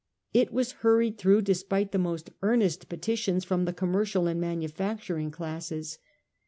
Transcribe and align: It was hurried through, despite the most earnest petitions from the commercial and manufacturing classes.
It 0.33 0.51
was 0.51 0.71
hurried 0.81 1.19
through, 1.19 1.43
despite 1.43 1.91
the 1.91 1.99
most 1.99 2.31
earnest 2.41 2.89
petitions 2.89 3.45
from 3.45 3.65
the 3.65 3.71
commercial 3.71 4.25
and 4.25 4.41
manufacturing 4.41 5.29
classes. 5.29 5.99